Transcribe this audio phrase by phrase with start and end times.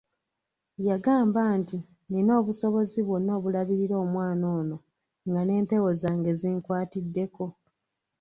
[0.87, 4.77] Yabagamba nti, "Nnina obusobozi bwonna obulabirira omwana ono
[5.27, 7.45] nga n'empewo zange zinkwatiddeko."